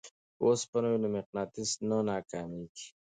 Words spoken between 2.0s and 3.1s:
ناکامیږي.